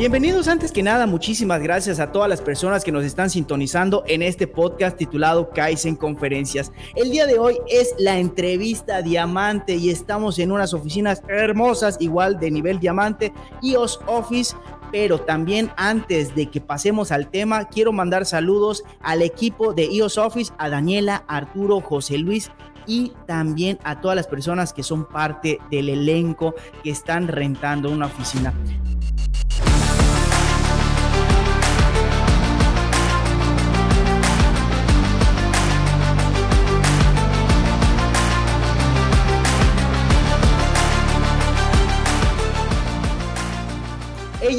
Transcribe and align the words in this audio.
Bienvenidos 0.00 0.48
antes 0.48 0.72
que 0.72 0.82
nada, 0.82 1.06
muchísimas 1.06 1.60
gracias 1.60 2.00
a 2.00 2.10
todas 2.10 2.26
las 2.26 2.40
personas 2.40 2.84
que 2.84 2.90
nos 2.90 3.04
están 3.04 3.28
sintonizando 3.28 4.02
en 4.06 4.22
este 4.22 4.46
podcast 4.46 4.96
titulado 4.96 5.50
Kaizen 5.50 5.94
Conferencias. 5.94 6.72
El 6.96 7.10
día 7.10 7.26
de 7.26 7.38
hoy 7.38 7.58
es 7.68 7.94
la 7.98 8.18
entrevista 8.18 9.02
diamante 9.02 9.76
y 9.76 9.90
estamos 9.90 10.38
en 10.38 10.52
unas 10.52 10.72
oficinas 10.72 11.22
hermosas, 11.28 11.98
igual 12.00 12.40
de 12.40 12.50
nivel 12.50 12.80
diamante, 12.80 13.30
EOS 13.62 14.00
Office. 14.06 14.56
Pero 14.90 15.20
también 15.20 15.70
antes 15.76 16.34
de 16.34 16.46
que 16.46 16.62
pasemos 16.62 17.12
al 17.12 17.30
tema, 17.30 17.68
quiero 17.68 17.92
mandar 17.92 18.24
saludos 18.24 18.82
al 19.02 19.20
equipo 19.20 19.74
de 19.74 19.84
EOS 19.84 20.16
Office, 20.16 20.50
a 20.56 20.70
Daniela, 20.70 21.24
Arturo, 21.28 21.82
José 21.82 22.16
Luis 22.16 22.50
y 22.90 23.12
también 23.24 23.78
a 23.84 24.00
todas 24.00 24.16
las 24.16 24.26
personas 24.26 24.72
que 24.72 24.82
son 24.82 25.06
parte 25.06 25.60
del 25.70 25.88
elenco 25.88 26.56
que 26.82 26.90
están 26.90 27.28
rentando 27.28 27.88
una 27.88 28.06
oficina. 28.06 28.52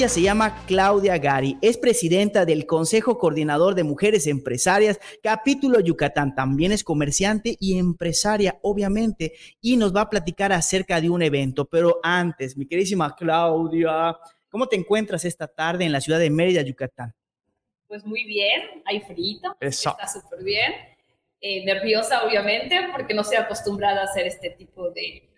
Ella 0.02 0.10
se 0.10 0.24
llama 0.24 0.66
Claudia 0.66 1.20
Gari, 1.20 1.60
es 1.62 1.78
presidenta 1.78 2.44
del 2.44 2.66
Consejo 2.66 3.20
Coordinador 3.20 3.76
de 3.76 3.84
Mujeres 3.84 4.26
Empresarias, 4.26 5.00
capítulo 5.22 5.80
Yucatán. 5.80 6.34
También 6.34 6.72
es 6.72 6.84
comerciante 6.84 7.56
y 7.60 7.78
empresaria, 7.78 8.58
obviamente, 8.64 9.34
y 9.62 9.78
nos 9.78 9.96
va 9.96 10.02
a 10.02 10.10
platicar 10.10 10.54
acerca 10.54 11.00
de 11.00 11.12
un 11.12 11.22
evento. 11.22 11.66
Pero 11.66 12.00
antes, 12.02 12.58
mi 12.58 12.66
queridísima 12.66 13.16
Claudia, 13.16 14.18
¿cómo 14.50 14.66
te 14.66 14.76
encuentras 14.76 15.24
esta 15.24 15.48
tarde 15.48 15.86
en 15.86 15.92
la 15.92 16.02
ciudad 16.02 16.18
de 16.18 16.32
Mérida, 16.32 16.64
Yucatán? 16.64 17.14
Pues 17.88 18.04
muy 18.04 18.24
bien, 18.24 18.82
hay 18.86 19.02
frito, 19.02 19.56
está 19.60 20.08
súper 20.08 20.44
bien. 20.44 20.74
Eh, 21.42 21.64
nerviosa, 21.64 22.26
obviamente, 22.26 22.76
porque 22.92 23.14
no 23.14 23.22
estoy 23.22 23.38
acostumbrada 23.38 24.02
a 24.02 24.06
hacer 24.06 24.26
este 24.26 24.50
tipo 24.50 24.90
de 24.90 25.30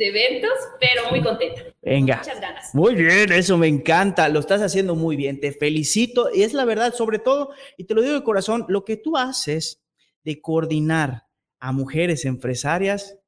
de 0.00 0.08
eventos, 0.08 0.50
pero 0.80 1.10
muy 1.10 1.22
contenta. 1.22 1.62
Venga. 1.82 2.16
Muchas 2.16 2.40
ganas. 2.40 2.74
Muy 2.74 2.94
bien, 2.94 3.30
eso 3.32 3.58
me 3.58 3.68
encanta. 3.68 4.30
Lo 4.30 4.40
estás 4.40 4.62
haciendo 4.62 4.96
muy 4.96 5.14
bien. 5.14 5.38
Te 5.38 5.52
felicito. 5.52 6.30
Y 6.34 6.42
es 6.42 6.54
la 6.54 6.64
verdad, 6.64 6.94
sobre 6.94 7.18
todo, 7.18 7.50
y 7.76 7.84
te 7.84 7.94
lo 7.94 8.00
digo 8.00 8.14
de 8.14 8.24
corazón, 8.24 8.64
lo 8.68 8.84
que 8.84 8.96
tú 8.96 9.18
haces 9.18 9.82
de 10.24 10.40
coordinar 10.40 11.26
a 11.60 11.72
mujeres 11.72 12.24
empresarias 12.24 13.18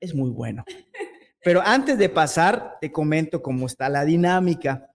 es 0.00 0.14
muy 0.14 0.30
bueno. 0.30 0.64
Pero 1.44 1.60
antes 1.60 1.98
de 1.98 2.08
pasar, 2.08 2.78
te 2.80 2.92
comento 2.92 3.42
cómo 3.42 3.66
está 3.66 3.88
la 3.88 4.04
dinámica. 4.04 4.94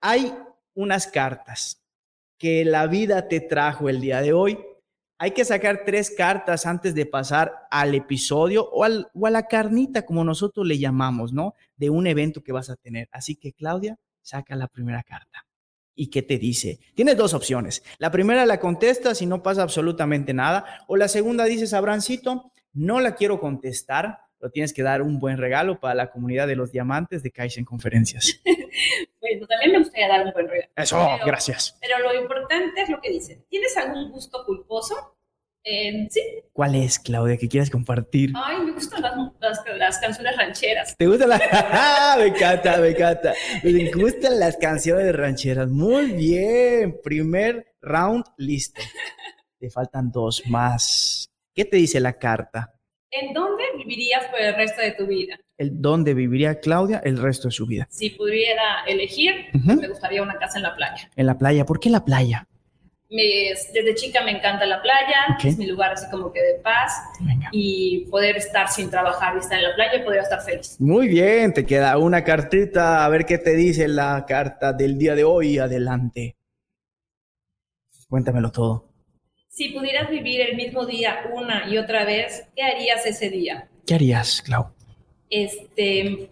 Hay 0.00 0.32
unas 0.72 1.06
cartas 1.06 1.84
que 2.38 2.64
la 2.64 2.86
vida 2.86 3.28
te 3.28 3.40
trajo 3.40 3.90
el 3.90 4.00
día 4.00 4.22
de 4.22 4.32
hoy 4.32 4.58
hay 5.18 5.30
que 5.30 5.44
sacar 5.44 5.82
tres 5.84 6.12
cartas 6.16 6.66
antes 6.66 6.94
de 6.94 7.06
pasar 7.06 7.52
al 7.70 7.94
episodio 7.94 8.68
o, 8.70 8.84
al, 8.84 9.08
o 9.14 9.26
a 9.26 9.30
la 9.30 9.46
carnita, 9.46 10.04
como 10.04 10.24
nosotros 10.24 10.66
le 10.66 10.78
llamamos, 10.78 11.32
¿no? 11.32 11.54
De 11.76 11.90
un 11.90 12.06
evento 12.06 12.42
que 12.42 12.52
vas 12.52 12.68
a 12.68 12.76
tener. 12.76 13.08
Así 13.12 13.36
que, 13.36 13.52
Claudia, 13.52 13.98
saca 14.20 14.54
la 14.56 14.68
primera 14.68 15.02
carta. 15.02 15.46
¿Y 15.94 16.08
qué 16.08 16.22
te 16.22 16.36
dice? 16.36 16.78
Tienes 16.94 17.16
dos 17.16 17.32
opciones. 17.32 17.82
La 17.98 18.10
primera 18.10 18.44
la 18.44 18.60
contestas 18.60 19.22
y 19.22 19.26
no 19.26 19.42
pasa 19.42 19.62
absolutamente 19.62 20.34
nada. 20.34 20.84
O 20.86 20.96
la 20.96 21.08
segunda 21.08 21.44
dices, 21.46 21.72
Abrancito, 21.72 22.52
no 22.74 23.00
la 23.00 23.14
quiero 23.14 23.40
contestar, 23.40 24.18
pero 24.38 24.52
tienes 24.52 24.74
que 24.74 24.82
dar 24.82 25.00
un 25.00 25.18
buen 25.18 25.38
regalo 25.38 25.80
para 25.80 25.94
la 25.94 26.10
comunidad 26.10 26.46
de 26.46 26.56
los 26.56 26.70
diamantes 26.70 27.22
de 27.22 27.30
Kaizen 27.30 27.64
Conferencias. 27.64 28.42
también 29.46 29.72
me 29.72 29.78
gustaría 29.78 30.08
dar 30.08 30.26
un 30.26 30.32
buen 30.32 30.48
regalo. 30.48 30.72
Eso, 30.76 31.18
gracias. 31.24 31.76
Pero 31.80 31.98
lo 31.98 32.14
importante 32.20 32.80
es 32.80 32.88
lo 32.88 33.00
que 33.00 33.10
dice. 33.10 33.44
¿Tienes 33.48 33.76
algún 33.76 34.12
gusto 34.12 34.44
culposo? 34.44 35.16
sí. 36.10 36.20
¿Cuál 36.52 36.76
es, 36.76 36.98
Claudia, 36.98 37.36
que 37.36 37.48
quieres 37.48 37.70
compartir? 37.70 38.32
Ay, 38.36 38.60
me 38.60 38.72
gustan 38.72 39.02
las, 39.02 39.14
las, 39.76 39.98
canciones 39.98 40.36
rancheras. 40.36 40.96
¿Te 40.96 41.06
gustan 41.06 41.30
las? 41.30 41.40
me 42.18 42.26
encanta, 42.26 42.78
me 42.78 42.88
encanta. 42.90 43.34
Me 43.62 43.90
gustan 43.90 44.38
las 44.38 44.56
canciones 44.56 45.14
rancheras. 45.14 45.68
Muy 45.68 46.12
bien. 46.12 47.00
Primer 47.02 47.74
round, 47.82 48.24
listo. 48.36 48.80
Te 49.58 49.68
faltan 49.70 50.10
dos 50.10 50.42
más. 50.46 51.28
¿Qué 51.52 51.64
te 51.64 51.78
dice 51.78 52.00
la 52.00 52.18
carta? 52.18 52.75
¿En 53.10 53.32
dónde 53.32 53.64
vivirías 53.76 54.24
por 54.26 54.40
el 54.40 54.54
resto 54.54 54.80
de 54.80 54.92
tu 54.92 55.06
vida? 55.06 55.38
El 55.58 55.80
dónde 55.80 56.12
viviría 56.12 56.60
Claudia 56.60 57.00
el 57.04 57.18
resto 57.18 57.48
de 57.48 57.52
su 57.52 57.66
vida. 57.66 57.86
Si 57.90 58.10
pudiera 58.10 58.84
elegir, 58.86 59.46
me 59.52 59.88
gustaría 59.88 60.22
una 60.22 60.38
casa 60.38 60.58
en 60.58 60.64
la 60.64 60.74
playa. 60.74 61.10
En 61.16 61.26
la 61.26 61.38
playa, 61.38 61.64
¿por 61.64 61.80
qué 61.80 61.88
la 61.90 62.04
playa? 62.04 62.46
desde 63.08 63.94
chica 63.94 64.22
me 64.24 64.32
encanta 64.32 64.66
la 64.66 64.82
playa, 64.82 65.38
es 65.44 65.56
mi 65.56 65.66
lugar 65.66 65.92
así 65.92 66.10
como 66.10 66.32
que 66.32 66.42
de 66.42 66.54
paz 66.54 66.92
y 67.52 68.06
poder 68.10 68.36
estar 68.36 68.68
sin 68.68 68.90
trabajar 68.90 69.36
y 69.36 69.38
estar 69.38 69.58
en 69.58 69.64
la 69.64 69.74
playa, 69.76 70.04
poder 70.04 70.22
estar 70.22 70.42
feliz. 70.42 70.76
Muy 70.80 71.08
bien, 71.08 71.54
te 71.54 71.64
queda 71.64 71.96
una 71.98 72.24
cartita, 72.24 73.04
a 73.04 73.08
ver 73.08 73.24
qué 73.24 73.38
te 73.38 73.54
dice 73.54 73.86
la 73.86 74.24
carta 74.26 74.72
del 74.72 74.98
día 74.98 75.14
de 75.14 75.24
hoy, 75.24 75.58
adelante. 75.58 76.36
Cuéntamelo 78.08 78.50
todo. 78.50 78.95
Si 79.56 79.70
pudieras 79.70 80.10
vivir 80.10 80.42
el 80.42 80.54
mismo 80.54 80.84
día 80.84 81.30
una 81.32 81.66
y 81.66 81.78
otra 81.78 82.04
vez, 82.04 82.46
¿qué 82.54 82.62
harías 82.62 83.06
ese 83.06 83.30
día? 83.30 83.66
¿Qué 83.86 83.94
harías, 83.94 84.42
Clau? 84.42 84.66
Este, 85.30 86.28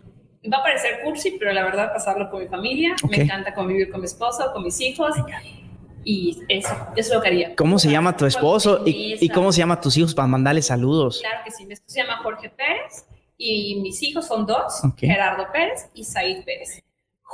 va 0.53 0.59
a 0.59 0.63
parecer 0.63 1.01
cursi, 1.03 1.31
pero 1.39 1.51
la 1.55 1.65
verdad 1.65 1.91
pasarlo 1.91 2.29
con 2.29 2.43
mi 2.43 2.49
familia. 2.49 2.95
Me 3.09 3.23
encanta 3.23 3.55
convivir 3.55 3.91
con 3.91 4.03
mi 4.03 4.05
esposo, 4.05 4.53
con 4.53 4.63
mis 4.63 4.79
hijos. 4.83 5.17
Y 6.05 6.39
eso, 6.51 6.69
eso 6.69 6.89
es 6.97 7.15
lo 7.15 7.23
que 7.23 7.29
haría. 7.29 7.57
¿Cómo 7.57 7.79
se 7.79 7.91
llama 7.91 8.15
tu 8.15 8.27
esposo 8.27 8.83
y, 8.85 9.17
y, 9.19 9.29
cómo 9.31 9.53
se 9.53 9.61
llama 9.61 9.81
tus 9.81 9.97
hijos 9.97 10.15
para 10.15 10.29
mandarle 10.29 10.61
saludos? 10.61 11.21
Claro 11.23 11.41
que 11.47 11.51
sí, 11.51 11.65
mi 11.65 11.73
esposo 11.73 11.95
se 11.95 12.03
llama 12.03 12.19
Jorge 12.19 12.51
Pérez 12.51 13.07
y 13.39 13.81
mis 13.81 14.03
hijos 14.03 14.27
son 14.27 14.45
dos, 14.45 14.83
Gerardo 14.99 15.47
Pérez 15.51 15.89
y 15.95 16.05
Said 16.05 16.45
Pérez. 16.45 16.84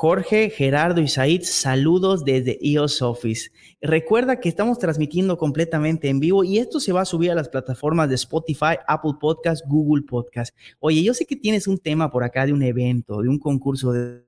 Jorge, 0.00 0.48
Gerardo 0.48 1.02
y 1.02 1.08
Said, 1.08 1.42
saludos 1.42 2.24
desde 2.24 2.58
EOS 2.62 3.02
Office. 3.02 3.50
Recuerda 3.82 4.40
que 4.40 4.48
estamos 4.48 4.78
transmitiendo 4.78 5.36
completamente 5.36 6.08
en 6.08 6.20
vivo 6.20 6.42
y 6.42 6.56
esto 6.56 6.80
se 6.80 6.90
va 6.90 7.02
a 7.02 7.04
subir 7.04 7.30
a 7.30 7.34
las 7.34 7.50
plataformas 7.50 8.08
de 8.08 8.14
Spotify, 8.14 8.78
Apple 8.88 9.16
Podcast, 9.20 9.62
Google 9.66 10.04
Podcast. 10.04 10.56
Oye, 10.78 11.02
yo 11.02 11.12
sé 11.12 11.26
que 11.26 11.36
tienes 11.36 11.66
un 11.66 11.76
tema 11.76 12.10
por 12.10 12.24
acá 12.24 12.46
de 12.46 12.54
un 12.54 12.62
evento, 12.62 13.20
de 13.20 13.28
un 13.28 13.38
concurso 13.38 13.92
de 13.92 14.26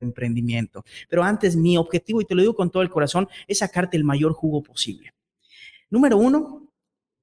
emprendimiento, 0.00 0.84
pero 1.08 1.22
antes 1.22 1.56
mi 1.56 1.78
objetivo, 1.78 2.20
y 2.20 2.26
te 2.26 2.34
lo 2.34 2.42
digo 2.42 2.54
con 2.54 2.70
todo 2.70 2.82
el 2.82 2.90
corazón, 2.90 3.26
es 3.48 3.60
sacarte 3.60 3.96
el 3.96 4.04
mayor 4.04 4.34
jugo 4.34 4.62
posible. 4.62 5.14
Número 5.88 6.18
uno, 6.18 6.70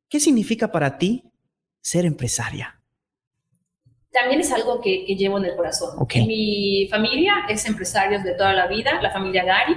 ¿qué 0.09 0.19
significa 0.19 0.71
para 0.71 0.97
ti 0.97 1.25
ser 1.79 2.05
empresaria? 2.05 2.76
También 4.19 4.41
es 4.41 4.51
algo 4.51 4.81
que, 4.81 5.05
llevo 5.15 5.37
en 5.37 5.45
el 5.45 5.55
corazón. 5.55 6.07
Mi 6.15 6.87
familia 6.89 7.45
es 7.49 7.65
empresarios 7.65 8.23
de 8.23 8.33
toda 8.33 8.53
la 8.53 8.67
vida, 8.67 8.99
la 9.01 9.11
familia 9.11 9.43
Gary. 9.43 9.75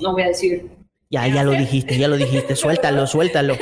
No 0.00 0.12
voy 0.12 0.22
a 0.22 0.28
decir. 0.28 0.70
Ya, 1.10 1.26
ya 1.26 1.42
lo 1.42 1.52
dijiste, 1.52 1.96
ya 1.96 2.08
lo 2.08 2.16
dijiste. 2.16 2.54
Suéltalo, 2.62 3.06
suéltalo. 3.06 3.56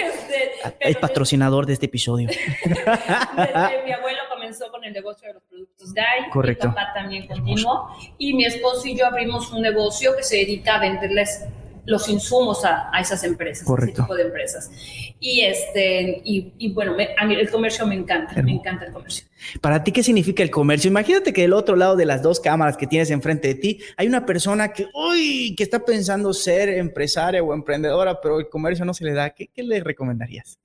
es 0.81 0.97
patrocinador 0.97 1.67
de 1.67 1.75
este 1.75 1.87
episodio. 1.87 2.29
Desde 2.29 3.85
mi 3.85 3.93
abuelo 3.93 4.19
comenzó 4.29 4.71
con 4.71 4.83
el 4.83 4.93
negocio 4.93 5.29
de 5.29 5.35
los 5.35 5.43
productos 5.45 5.93
Gary. 5.93 6.29
Correcto. 6.31 6.69
Mi 6.69 6.75
papá 6.75 6.93
también 6.95 7.27
continuó. 7.29 7.91
Y 8.19 8.35
mi 8.35 8.45
esposo 8.45 8.89
y 8.89 8.99
yo 8.99 9.07
abrimos 9.07 9.53
un 9.53 9.63
negocio 9.63 10.17
que 10.17 10.25
se 10.25 10.37
dedica 10.39 10.77
a 10.77 10.81
venderles 10.81 11.45
los 11.87 12.09
insumos 12.09 12.65
a, 12.65 12.91
esas 13.01 13.23
empresas, 13.25 13.67
Correcto. 13.67 13.93
ese 13.93 14.03
tipo 14.03 14.15
de 14.15 14.23
empresas. 14.23 14.71
Y, 15.19 15.41
este, 15.41 16.21
y, 16.25 16.73
bueno, 16.73 16.97
a 17.17 17.25
mí 17.25 17.35
el 17.35 17.51
comercio 17.51 17.87
me 17.87 17.95
encanta, 17.95 18.43
me 18.43 18.53
encanta 18.53 18.87
el 18.87 18.93
comercio. 18.93 19.27
Para 19.61 19.83
ti, 19.83 19.93
¿qué 19.93 20.03
significa 20.03 20.43
el 20.43 20.51
comercio? 20.51 20.89
Imagínate 20.89 21.33
que 21.33 21.43
del 21.43 21.53
otro 21.53 21.77
lado 21.77 21.97
de 21.97 22.05
las 22.05 22.23
dos 22.23 22.41
cámaras 22.41 22.77
que 22.77 22.87
tienes 22.87 23.11
enfrente 23.11 23.49
de 23.49 23.55
ti 23.55 23.81
hay 23.97 24.09
una 24.09 24.27
persona 24.27 24.73
que, 24.73 24.89
uy, 24.93 25.55
que 25.57 25.63
está 25.63 25.85
pensando 25.85 26.33
ser 26.33 26.69
empresaria 26.69 27.43
o 27.43 27.55
emprendedora, 27.55 28.21
pero 28.21 28.39
el 28.39 28.49
comercio 28.49 28.85
no 28.85 28.93
se 28.93 29.05
le 29.05 29.13
da. 29.13 29.31
¿Qué, 29.31 29.49
qué 29.49 29.63
le 29.63 29.81
recomendarías? 29.81 30.59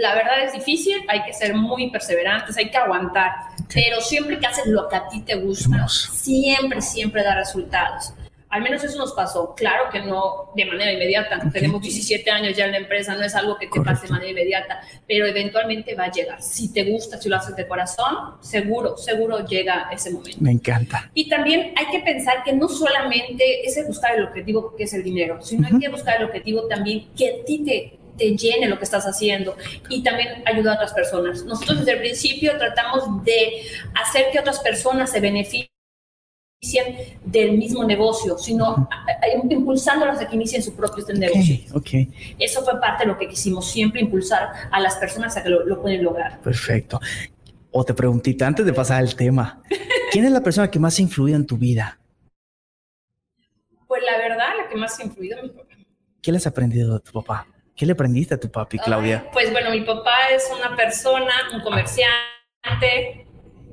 La 0.00 0.14
verdad 0.14 0.44
es 0.44 0.52
difícil, 0.52 0.96
hay 1.08 1.24
que 1.24 1.32
ser 1.32 1.54
muy 1.54 1.90
perseverantes, 1.90 2.56
hay 2.58 2.70
que 2.70 2.76
aguantar, 2.76 3.32
pero 3.72 4.02
siempre 4.02 4.38
que 4.38 4.46
haces 4.46 4.66
lo 4.66 4.86
que 4.86 4.96
a 4.96 5.08
ti 5.08 5.22
te 5.22 5.36
gusta, 5.36 5.88
siempre, 5.88 6.82
siempre 6.82 7.22
da 7.22 7.34
resultados. 7.34 8.12
Al 8.50 8.62
menos 8.62 8.82
eso 8.84 8.98
nos 8.98 9.12
pasó. 9.12 9.54
Claro 9.54 9.90
que 9.90 10.00
no 10.00 10.50
de 10.54 10.64
manera 10.64 10.92
inmediata. 10.92 11.40
Tenemos 11.52 11.82
17 11.82 12.30
años 12.30 12.56
ya 12.56 12.66
en 12.66 12.72
la 12.72 12.78
empresa, 12.78 13.14
no 13.14 13.22
es 13.22 13.34
algo 13.34 13.58
que 13.58 13.66
te 13.66 13.80
pase 13.80 14.06
de 14.06 14.12
manera 14.12 14.30
inmediata, 14.30 14.80
pero 15.06 15.26
eventualmente 15.26 15.94
va 15.94 16.04
a 16.04 16.10
llegar. 16.10 16.42
Si 16.42 16.72
te 16.72 16.84
gusta, 16.84 17.20
si 17.20 17.28
lo 17.28 17.36
haces 17.36 17.56
de 17.56 17.66
corazón, 17.66 18.36
seguro, 18.40 18.96
seguro 18.96 19.46
llega 19.46 19.88
ese 19.92 20.10
momento. 20.10 20.38
Me 20.40 20.52
encanta. 20.52 21.10
Y 21.14 21.28
también 21.28 21.72
hay 21.76 21.86
que 21.90 22.00
pensar 22.00 22.42
que 22.44 22.52
no 22.52 22.68
solamente 22.68 23.66
es 23.66 23.78
buscar 23.86 24.16
el 24.16 24.24
objetivo 24.24 24.74
que 24.76 24.84
es 24.84 24.94
el 24.94 25.02
dinero, 25.02 25.40
sino 25.42 25.66
hay 25.66 25.78
que 25.78 25.88
buscar 25.88 26.18
el 26.18 26.24
objetivo 26.24 26.66
también 26.66 27.08
que 27.16 27.28
a 27.28 27.44
ti 27.44 27.64
te, 27.64 27.98
te 28.16 28.36
llene 28.36 28.68
lo 28.68 28.78
que 28.78 28.84
estás 28.84 29.04
haciendo 29.04 29.56
y 29.88 30.02
también 30.02 30.42
ayudar 30.46 30.74
a 30.74 30.76
otras 30.76 30.92
personas. 30.92 31.44
Nosotros 31.44 31.80
desde 31.80 31.92
el 31.92 31.98
principio 32.00 32.56
tratamos 32.58 33.24
de 33.24 33.62
hacer 33.94 34.26
que 34.32 34.40
otras 34.40 34.60
personas 34.60 35.10
se 35.10 35.20
beneficien 35.20 35.77
del 37.24 37.56
mismo 37.56 37.84
negocio, 37.84 38.36
sino 38.36 38.88
impulsándolas 39.48 40.20
a 40.20 40.28
que 40.28 40.34
inicien 40.34 40.62
su 40.62 40.74
propio 40.74 41.04
negocio. 41.14 41.56
Okay, 41.74 42.10
Eso 42.38 42.64
fue 42.64 42.80
parte 42.80 43.04
de 43.04 43.12
lo 43.12 43.18
que 43.18 43.28
quisimos 43.28 43.70
siempre, 43.70 44.00
impulsar 44.00 44.50
a 44.70 44.80
las 44.80 44.96
personas 44.96 45.36
a 45.36 45.42
que 45.42 45.50
lo, 45.50 45.64
lo 45.64 45.80
pueden 45.80 46.02
lograr. 46.02 46.40
Perfecto. 46.40 47.00
Otra 47.70 47.94
preguntita 47.94 48.46
antes 48.46 48.66
de 48.66 48.72
pasar 48.72 48.98
al 48.98 49.14
tema. 49.14 49.62
¿Quién 50.10 50.24
es 50.24 50.32
la 50.32 50.42
persona 50.42 50.70
que 50.70 50.78
más 50.78 50.98
ha 50.98 51.02
influido 51.02 51.36
en 51.36 51.46
tu 51.46 51.56
vida? 51.56 51.98
Pues 53.86 54.02
la 54.04 54.18
verdad, 54.18 54.48
la 54.56 54.68
que 54.68 54.76
más 54.76 54.98
ha 54.98 55.04
influido 55.04 55.36
es 55.38 55.44
mi 55.44 55.50
papá. 55.50 55.74
¿Qué 56.20 56.32
le 56.32 56.38
has 56.38 56.46
aprendido 56.46 56.94
de 56.94 57.00
tu 57.00 57.12
papá? 57.12 57.46
¿Qué 57.76 57.86
le 57.86 57.92
aprendiste 57.92 58.34
a 58.34 58.40
tu 58.40 58.50
papi, 58.50 58.78
Claudia? 58.78 59.30
pues 59.32 59.52
bueno, 59.52 59.70
mi 59.70 59.82
papá 59.82 60.30
es 60.34 60.50
una 60.58 60.74
persona, 60.74 61.32
un 61.54 61.60
comerciante, 61.60 63.27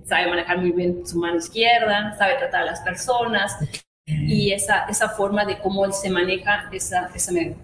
sabe 0.05 0.27
manejar 0.27 0.59
muy 0.59 0.71
bien 0.71 1.05
su 1.05 1.17
mano 1.17 1.37
izquierda, 1.37 2.15
sabe 2.17 2.35
tratar 2.37 2.61
a 2.61 2.65
las 2.65 2.81
personas 2.81 3.57
y 4.05 4.51
esa, 4.51 4.85
esa 4.85 5.09
forma 5.09 5.45
de 5.45 5.57
cómo 5.59 5.85
él 5.85 5.93
se 5.93 6.09
maneja, 6.09 6.69
esa, 6.71 7.09
esa 7.15 7.31
me, 7.31 7.55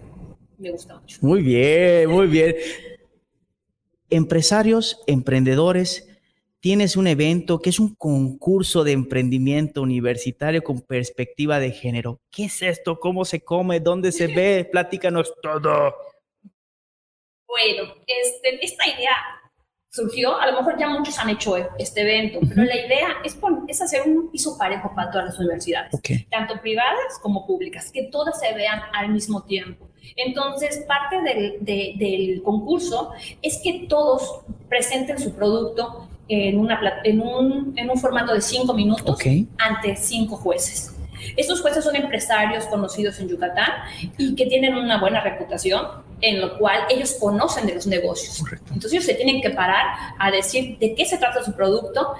me 0.58 0.70
gusta 0.70 0.98
mucho. 0.98 1.18
Muy 1.20 1.42
bien, 1.42 2.10
muy 2.10 2.26
bien. 2.26 2.56
Empresarios, 4.10 5.00
emprendedores, 5.06 6.08
tienes 6.60 6.96
un 6.96 7.06
evento 7.06 7.60
que 7.60 7.70
es 7.70 7.78
un 7.78 7.94
concurso 7.94 8.84
de 8.84 8.92
emprendimiento 8.92 9.82
universitario 9.82 10.62
con 10.62 10.80
perspectiva 10.80 11.60
de 11.60 11.70
género. 11.70 12.20
¿Qué 12.30 12.44
es 12.44 12.60
esto? 12.62 12.98
¿Cómo 12.98 13.24
se 13.24 13.40
come? 13.40 13.80
¿Dónde 13.80 14.10
se 14.10 14.26
ve? 14.26 14.68
Platícanos 14.70 15.32
todo. 15.42 15.94
Bueno, 17.46 17.94
este, 18.06 18.64
esta 18.64 18.86
idea 18.86 19.12
surgió, 19.92 20.40
a 20.40 20.50
lo 20.50 20.56
mejor 20.56 20.78
ya 20.78 20.88
muchos 20.88 21.18
han 21.18 21.28
hecho 21.28 21.54
este 21.78 22.00
evento, 22.00 22.40
pero 22.48 22.64
la 22.64 22.74
idea 22.74 23.08
es, 23.24 23.38
es 23.68 23.82
hacer 23.82 24.02
un 24.06 24.30
piso 24.30 24.56
parejo 24.56 24.90
para 24.94 25.10
todas 25.10 25.26
las 25.26 25.38
universidades, 25.38 25.92
tanto 26.30 26.58
privadas 26.62 27.18
como 27.20 27.46
públicas, 27.46 27.92
que 27.92 28.04
todas 28.04 28.40
se 28.40 28.54
vean 28.54 28.80
al 28.94 29.10
mismo 29.10 29.42
tiempo. 29.42 29.90
Entonces, 30.16 30.84
parte 30.88 31.20
del, 31.20 31.58
del 31.98 32.42
concurso 32.42 33.12
es 33.42 33.60
que 33.62 33.86
todos 33.86 34.40
presenten 34.68 35.18
su 35.18 35.34
producto 35.34 36.08
en, 36.28 36.58
una, 36.58 36.80
en, 37.04 37.20
un, 37.20 37.74
en 37.76 37.90
un 37.90 37.98
formato 37.98 38.32
de 38.32 38.40
cinco 38.40 38.72
minutos 38.72 39.18
ante 39.58 39.96
cinco 39.96 40.36
jueces. 40.36 40.91
Estos 41.36 41.60
jueces 41.60 41.84
son 41.84 41.96
empresarios 41.96 42.66
conocidos 42.66 43.18
en 43.20 43.28
Yucatán 43.28 43.70
y 44.18 44.34
que 44.34 44.46
tienen 44.46 44.74
una 44.74 45.00
buena 45.00 45.20
reputación, 45.20 45.86
en 46.20 46.40
lo 46.40 46.58
cual 46.58 46.80
ellos 46.90 47.16
conocen 47.20 47.66
de 47.66 47.74
los 47.74 47.86
negocios. 47.86 48.42
Entonces 48.68 48.92
ellos 48.92 49.04
se 49.04 49.14
tienen 49.14 49.40
que 49.40 49.50
parar 49.50 50.14
a 50.18 50.30
decir 50.30 50.78
de 50.78 50.94
qué 50.94 51.04
se 51.04 51.18
trata 51.18 51.42
su 51.42 51.52
producto 51.52 52.14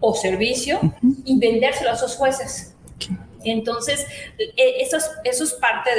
o 0.00 0.14
servicio 0.14 0.80
y 1.24 1.38
vendérselo 1.38 1.90
a 1.90 1.94
esos 1.94 2.16
jueces. 2.16 2.74
Entonces, 3.50 4.06
e, 4.38 4.82
eso 4.82 4.96
es, 4.96 5.10
eso 5.24 5.44
es 5.44 5.52
parte 5.54 5.90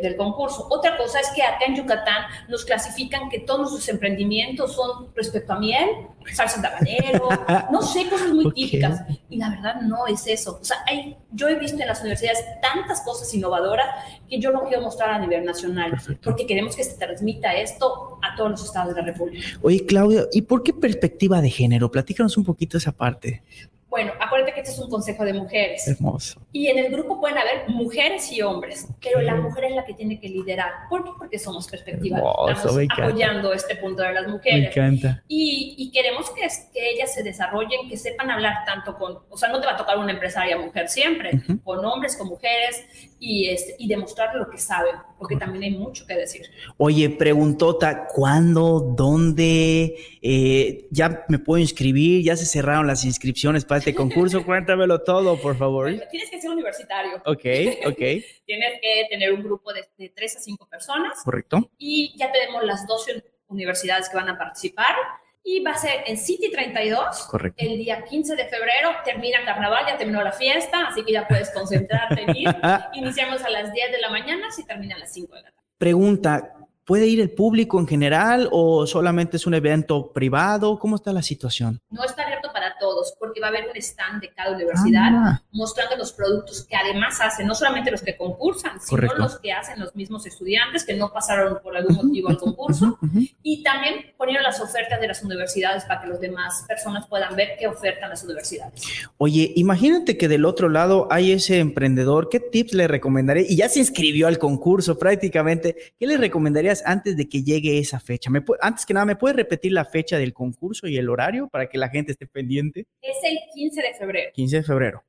del 0.00 0.16
concurso. 0.16 0.66
Otra 0.70 0.96
cosa 0.96 1.20
es 1.20 1.28
que 1.34 1.42
acá 1.42 1.64
en 1.66 1.76
Yucatán 1.76 2.24
nos 2.48 2.64
clasifican 2.64 3.28
que 3.28 3.40
todos 3.40 3.70
sus 3.70 3.88
emprendimientos 3.88 4.74
son 4.74 5.08
respecto 5.14 5.52
a 5.52 5.58
miel, 5.58 5.88
salsa 6.32 6.60
de 6.60 6.66
habanero, 6.68 7.28
no 7.72 7.82
sé, 7.82 8.08
cosas 8.08 8.28
muy 8.28 8.52
típicas. 8.52 9.02
Y 9.28 9.36
la 9.36 9.50
verdad 9.50 9.80
no 9.82 10.06
es 10.06 10.26
eso. 10.26 10.58
O 10.60 10.64
sea, 10.64 10.78
hay, 10.86 11.16
yo 11.32 11.48
he 11.48 11.54
visto 11.56 11.80
en 11.80 11.88
las 11.88 12.00
universidades 12.00 12.44
tantas 12.60 13.00
cosas 13.02 13.32
innovadoras 13.34 13.86
que 14.28 14.38
yo 14.38 14.50
lo 14.50 14.64
quiero 14.64 14.82
mostrar 14.82 15.10
a 15.10 15.18
nivel 15.18 15.44
nacional, 15.44 16.00
porque 16.22 16.46
queremos 16.46 16.76
que 16.76 16.84
se 16.84 16.96
transmita 16.96 17.54
esto 17.54 18.18
a 18.22 18.36
todos 18.36 18.50
los 18.50 18.64
estados 18.64 18.94
de 18.94 19.00
la 19.00 19.06
República. 19.06 19.46
Oye, 19.62 19.84
Claudia, 19.86 20.26
¿y 20.32 20.42
por 20.42 20.62
qué 20.62 20.72
perspectiva 20.72 21.40
de 21.40 21.50
género? 21.50 21.90
Platícanos 21.90 22.36
un 22.36 22.44
poquito 22.44 22.78
esa 22.78 22.92
parte. 22.92 23.42
Bueno, 23.88 24.12
acuérdate 24.20 24.52
que 24.52 24.60
este 24.60 24.72
es 24.72 24.78
un 24.78 24.90
consejo 24.90 25.24
de 25.24 25.32
mujeres. 25.32 25.88
Hermoso. 25.88 26.40
Y 26.50 26.68
en 26.68 26.78
el 26.78 26.90
grupo 26.90 27.20
pueden 27.20 27.36
haber 27.36 27.68
mujeres 27.68 28.32
y 28.32 28.40
hombres, 28.40 28.88
pero 29.02 29.20
la 29.20 29.34
mujer 29.34 29.64
es 29.64 29.76
la 29.76 29.84
que 29.84 29.92
tiene 29.92 30.18
que 30.18 30.28
liderar. 30.28 30.72
¿Por 30.88 31.04
qué? 31.04 31.10
Porque 31.18 31.38
somos 31.38 31.68
perspectivas. 31.68 32.22
Estamos 32.48 32.86
apoyando 32.98 33.52
este 33.52 33.76
punto 33.76 34.02
de 34.02 34.14
las 34.14 34.26
mujeres. 34.26 34.60
Me 34.60 34.66
encanta. 34.68 35.22
Y, 35.28 35.74
y 35.76 35.90
queremos 35.90 36.30
que, 36.30 36.48
que, 36.72 36.90
ellas 36.90 37.12
se 37.12 37.22
desarrollen, 37.22 37.88
que 37.90 37.98
sepan 37.98 38.30
hablar 38.30 38.64
tanto 38.64 38.96
con, 38.96 39.18
o 39.28 39.36
sea, 39.36 39.50
no 39.50 39.60
te 39.60 39.66
va 39.66 39.74
a 39.74 39.76
tocar 39.76 39.98
una 39.98 40.12
empresaria 40.12 40.56
mujer 40.56 40.88
siempre, 40.88 41.32
con 41.64 41.84
hombres, 41.84 42.16
con 42.16 42.28
mujeres, 42.28 42.82
y, 43.20 43.48
este, 43.48 43.74
y 43.78 43.88
demostrar 43.88 44.34
lo 44.34 44.48
que 44.48 44.58
saben, 44.58 44.94
porque 45.18 45.36
también 45.36 45.64
hay 45.64 45.70
mucho 45.72 46.06
que 46.06 46.14
decir. 46.14 46.46
Oye, 46.76 47.10
preguntota, 47.10 48.06
¿cuándo? 48.06 48.80
¿Dónde? 48.96 49.96
Eh, 50.22 50.86
¿Ya 50.90 51.24
me 51.28 51.38
puedo 51.38 51.60
inscribir? 51.60 52.24
¿Ya 52.24 52.36
se 52.36 52.46
cerraron 52.46 52.86
las 52.86 53.04
inscripciones 53.04 53.64
para 53.64 53.80
este 53.80 53.94
concurso? 53.94 54.44
Cuéntamelo 54.46 55.02
todo, 55.02 55.36
por 55.40 55.56
favor. 55.56 55.92
Tienes 56.10 56.30
que 56.30 56.40
ser 56.48 56.54
universitario. 56.54 57.16
Ok, 57.24 57.44
ok. 57.86 57.98
Tienes 58.46 58.80
que 58.80 59.06
tener 59.10 59.32
un 59.32 59.42
grupo 59.42 59.72
de, 59.72 59.84
de 59.96 60.08
3 60.10 60.36
a 60.36 60.40
5 60.40 60.68
personas. 60.68 61.22
Correcto. 61.24 61.70
Y 61.78 62.14
ya 62.18 62.32
tenemos 62.32 62.64
las 62.64 62.86
12 62.86 63.24
universidades 63.48 64.08
que 64.08 64.16
van 64.16 64.28
a 64.28 64.38
participar 64.38 64.94
y 65.42 65.60
va 65.62 65.70
a 65.70 65.78
ser 65.78 66.04
en 66.06 66.16
City 66.18 66.50
32. 66.50 67.26
Correcto. 67.30 67.64
El 67.64 67.78
día 67.78 68.04
15 68.04 68.36
de 68.36 68.44
febrero 68.46 68.90
termina 69.04 69.44
carnaval, 69.44 69.86
ya 69.86 69.96
terminó 69.96 70.22
la 70.22 70.32
fiesta, 70.32 70.88
así 70.88 71.04
que 71.04 71.12
ya 71.12 71.26
puedes 71.26 71.50
concentrarte 71.50 72.22
en 72.22 72.36
ir. 72.36 72.48
Iniciamos 72.92 73.42
a 73.42 73.48
las 73.48 73.72
10 73.72 73.92
de 73.92 73.98
la 73.98 74.10
mañana, 74.10 74.48
y 74.56 74.64
termina 74.64 74.96
a 74.96 74.98
las 74.98 75.12
5 75.12 75.34
de 75.34 75.42
la 75.42 75.50
tarde. 75.50 75.66
Pregunta, 75.78 76.54
¿Puede 76.88 77.06
ir 77.06 77.20
el 77.20 77.30
público 77.30 77.78
en 77.78 77.86
general 77.86 78.48
o 78.50 78.86
solamente 78.86 79.36
es 79.36 79.46
un 79.46 79.52
evento 79.52 80.10
privado? 80.10 80.78
¿Cómo 80.78 80.96
está 80.96 81.12
la 81.12 81.20
situación? 81.20 81.82
No 81.90 82.02
está 82.02 82.22
abierto 82.22 82.47
todos 82.78 83.14
porque 83.18 83.40
va 83.40 83.46
a 83.46 83.50
haber 83.50 83.68
un 83.68 83.76
stand 83.76 84.20
de 84.20 84.30
cada 84.30 84.54
universidad 84.54 85.10
ah, 85.14 85.42
mostrando 85.52 85.96
los 85.96 86.12
productos 86.12 86.64
que 86.64 86.76
además 86.76 87.20
hacen, 87.20 87.46
no 87.46 87.54
solamente 87.54 87.90
los 87.90 88.02
que 88.02 88.16
concursan, 88.16 88.80
sino 88.80 89.14
los 89.14 89.38
que 89.38 89.52
hacen 89.52 89.80
los 89.80 89.94
mismos 89.94 90.26
estudiantes 90.26 90.84
que 90.84 90.94
no 90.94 91.12
pasaron 91.12 91.58
por 91.62 91.76
algún 91.76 91.96
motivo 91.96 92.28
al 92.28 92.38
concurso 92.38 92.98
y 93.42 93.62
también 93.62 94.12
poniendo 94.16 94.42
las 94.42 94.60
ofertas 94.60 95.00
de 95.00 95.08
las 95.08 95.22
universidades 95.22 95.84
para 95.84 96.02
que 96.02 96.08
las 96.08 96.20
demás 96.20 96.64
personas 96.66 97.06
puedan 97.06 97.34
ver 97.36 97.56
qué 97.58 97.66
ofertan 97.66 98.10
las 98.10 98.24
universidades. 98.24 98.82
Oye, 99.16 99.52
imagínate 99.56 100.16
que 100.16 100.28
del 100.28 100.44
otro 100.44 100.68
lado 100.68 101.08
hay 101.10 101.32
ese 101.32 101.58
emprendedor, 101.58 102.28
¿qué 102.28 102.40
tips 102.40 102.74
le 102.74 102.88
recomendaré? 102.88 103.46
Y 103.48 103.56
ya 103.56 103.68
se 103.68 103.80
inscribió 103.80 104.26
al 104.28 104.38
concurso 104.38 104.98
prácticamente, 104.98 105.94
¿qué 105.98 106.06
le 106.06 106.16
recomendarías? 106.16 106.68
antes 106.84 107.16
de 107.16 107.28
que 107.28 107.42
llegue 107.42 107.78
esa 107.78 108.00
fecha? 108.00 108.30
¿Me 108.30 108.42
antes 108.60 108.86
que 108.86 108.94
nada, 108.94 109.06
¿me 109.06 109.16
puedes 109.16 109.36
repetir 109.36 109.72
la 109.72 109.84
fecha 109.84 110.18
del 110.18 110.32
concurso 110.32 110.86
y 110.86 110.96
el 110.96 111.08
horario 111.08 111.48
para 111.48 111.68
que 111.68 111.78
la 111.78 111.88
gente 111.88 112.12
esté 112.12 112.26
pendiente? 112.26 112.67
Es 112.76 113.16
el 113.24 113.38
15 113.54 113.82
de 113.82 113.94
febrero. 113.94 114.30
15 114.34 114.56
de 114.56 114.62
febrero. 114.62 115.04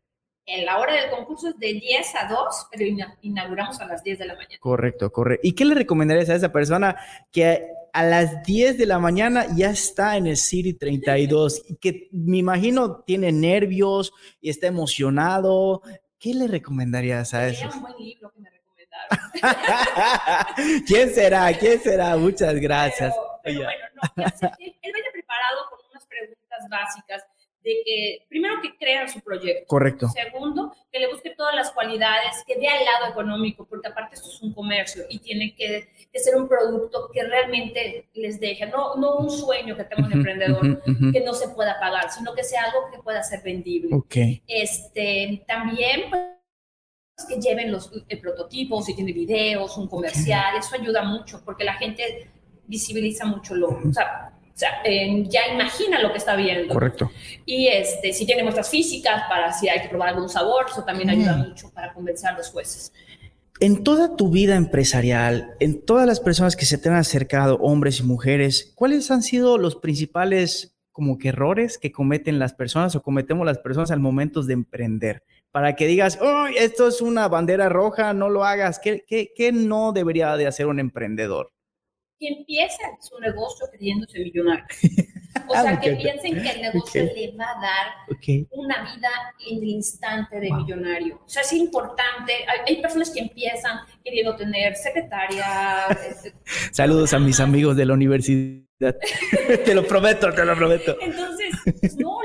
En 0.45 0.65
la 0.65 0.79
hora 0.79 0.93
del 0.93 1.11
concurso 1.11 1.49
es 1.49 1.59
de 1.59 1.73
10 1.73 2.15
a 2.15 2.27
2, 2.27 2.67
pero 2.71 2.83
inauguramos 3.21 3.79
a 3.81 3.85
las 3.85 4.03
10 4.03 4.17
de 4.19 4.25
la 4.25 4.35
mañana. 4.35 4.57
Correcto, 4.59 5.11
correcto. 5.11 5.47
¿Y 5.47 5.53
qué 5.53 5.63
le 5.63 5.75
recomendarías 5.75 6.29
a 6.29 6.35
esa 6.35 6.51
persona 6.51 6.95
que 7.31 7.67
a 7.93 8.03
las 8.03 8.41
10 8.43 8.79
de 8.79 8.85
la 8.87 8.97
mañana 8.97 9.45
ya 9.55 9.69
está 9.69 10.17
en 10.17 10.25
el 10.25 10.37
City 10.37 10.73
32 10.73 11.65
y 11.69 11.75
que 11.75 12.09
me 12.11 12.37
imagino 12.37 13.01
tiene 13.01 13.31
nervios 13.31 14.11
y 14.41 14.49
está 14.49 14.65
emocionado? 14.65 15.83
¿Qué 16.17 16.33
le 16.33 16.47
recomendarías 16.47 17.33
a 17.35 17.47
eso? 17.47 17.69
un 17.71 17.81
buen 17.81 17.97
libro 17.97 18.31
que 18.31 18.39
me 18.39 18.49
¿Quién 20.87 21.13
será? 21.13 21.51
¿Quién 21.57 21.79
será? 21.79 22.15
Muchas 22.17 22.55
gracias. 22.55 23.13
Pero, 23.43 23.63
bueno, 23.63 23.85
no, 23.95 24.23
él, 24.25 24.75
él 24.81 24.91
vaya 24.93 25.11
preparado 25.11 25.69
con 25.69 25.79
unas 25.91 26.05
preguntas 26.05 26.69
básicas 26.69 27.23
de 27.63 27.81
que, 27.85 28.25
primero, 28.29 28.61
que 28.61 28.75
crea 28.77 29.07
su 29.07 29.19
proyecto. 29.21 29.67
Correcto. 29.67 30.07
Segundo, 30.09 30.73
que 30.91 30.99
le 30.99 31.11
busque 31.11 31.31
todas 31.31 31.55
las 31.55 31.71
cualidades, 31.71 32.43
que 32.47 32.57
vea 32.57 32.77
el 32.77 32.85
lado 32.85 33.11
económico, 33.11 33.65
porque 33.65 33.89
aparte 33.89 34.15
esto 34.15 34.29
es 34.29 34.41
un 34.41 34.53
comercio 34.53 35.03
y 35.09 35.19
tiene 35.19 35.53
que, 35.55 35.89
ser 36.13 36.35
un 36.35 36.47
producto 36.47 37.09
que 37.13 37.23
realmente 37.23 38.09
les 38.13 38.39
deje, 38.39 38.65
no, 38.67 38.95
no 38.95 39.17
un 39.17 39.29
sueño 39.29 39.75
que 39.75 39.83
tenga 39.83 40.05
un 40.05 40.13
emprendedor 40.13 40.83
que 41.13 41.21
no 41.21 41.33
se 41.33 41.49
pueda 41.49 41.79
pagar, 41.79 42.11
sino 42.11 42.33
que 42.33 42.43
sea 42.43 42.63
algo 42.63 42.89
que 42.91 43.01
pueda 43.01 43.23
ser 43.23 43.41
vendible. 43.41 43.95
Ok. 43.95 44.15
Este, 44.47 45.43
también, 45.47 46.09
pues, 46.09 46.23
que 47.27 47.39
lleven 47.39 47.71
los 47.71 47.91
prototipos, 48.21 48.85
si 48.85 48.95
tiene 48.95 49.11
videos, 49.11 49.77
un 49.77 49.87
comercial, 49.87 50.55
eso 50.57 50.75
ayuda 50.75 51.03
mucho 51.03 51.41
porque 51.43 51.65
la 51.65 51.73
gente 51.73 52.29
visibiliza 52.67 53.25
mucho 53.25 53.55
lo, 53.55 53.69
o 53.69 53.93
sea, 53.93 54.38
ya 54.59 55.53
imagina 55.53 56.01
lo 56.01 56.11
que 56.11 56.17
está 56.17 56.35
viendo. 56.35 56.73
Correcto. 56.73 57.11
Y 57.45 57.67
este, 57.67 58.13
si 58.13 58.25
tiene 58.25 58.43
muestras 58.43 58.69
físicas 58.69 59.23
para 59.29 59.53
si 59.53 59.69
hay 59.69 59.81
que 59.81 59.89
probar 59.89 60.09
algún 60.09 60.29
sabor, 60.29 60.65
eso 60.69 60.83
también 60.83 61.09
ayuda 61.09 61.37
mucho 61.37 61.71
para 61.71 61.93
convencer 61.93 62.29
a 62.29 62.37
los 62.37 62.49
jueces. 62.49 62.91
En 63.59 63.83
toda 63.83 64.15
tu 64.15 64.29
vida 64.29 64.55
empresarial, 64.55 65.53
en 65.59 65.85
todas 65.85 66.07
las 66.07 66.19
personas 66.19 66.55
que 66.55 66.65
se 66.65 66.77
te 66.77 66.89
han 66.89 66.95
acercado, 66.95 67.57
hombres 67.57 67.99
y 67.99 68.03
mujeres, 68.03 68.71
¿cuáles 68.75 69.11
han 69.11 69.21
sido 69.21 69.57
los 69.57 69.75
principales 69.75 70.75
como 70.91 71.17
que 71.17 71.29
errores 71.29 71.77
que 71.77 71.91
cometen 71.91 72.39
las 72.39 72.53
personas 72.53 72.95
o 72.95 73.01
cometemos 73.01 73.45
las 73.45 73.59
personas 73.59 73.91
al 73.91 73.99
momento 73.99 74.43
de 74.43 74.53
emprender? 74.53 75.23
para 75.51 75.75
que 75.75 75.87
digas, 75.87 76.19
oh, 76.21 76.45
esto 76.55 76.87
es 76.87 77.01
una 77.01 77.27
bandera 77.27 77.69
roja, 77.69 78.13
no 78.13 78.29
lo 78.29 78.45
hagas. 78.45 78.79
¿Qué, 78.79 79.03
qué, 79.07 79.31
qué 79.35 79.51
no 79.51 79.91
debería 79.91 80.35
de 80.37 80.47
hacer 80.47 80.67
un 80.67 80.79
emprendedor? 80.79 81.51
Que 82.19 82.27
empiecen 82.27 82.89
su 83.01 83.17
negocio 83.19 83.67
creyéndose 83.71 84.19
millonario. 84.19 84.65
O 85.47 85.53
sea, 85.53 85.79
que 85.79 85.93
piensen 85.93 86.41
que 86.41 86.49
el 86.49 86.61
negocio 86.61 87.03
le 87.03 87.35
va 87.37 87.45
a 87.45 87.61
dar 87.61 88.47
una 88.51 88.83
vida 88.83 89.09
en 89.47 89.57
el 89.57 89.63
instante 89.63 90.39
de 90.39 90.51
millonario. 90.51 91.21
O 91.25 91.29
sea, 91.29 91.43
es 91.43 91.53
importante. 91.53 92.33
Hay, 92.65 92.81
personas 92.81 93.11
que 93.11 93.21
empiezan 93.21 93.79
queriendo 94.03 94.35
tener 94.35 94.75
secretaria. 94.75 95.87
Este, 96.09 96.33
Saludos 96.71 97.13
a 97.13 97.19
mis 97.19 97.39
amigos 97.39 97.75
de 97.77 97.85
la 97.85 97.93
universidad. 97.93 98.65
te 99.65 99.75
lo 99.75 99.85
prometo, 99.85 100.33
te 100.33 100.45
lo 100.45 100.55
prometo. 100.55 100.97
Entonces, 101.01 101.49
pues, 101.79 101.97
no, 101.97 102.18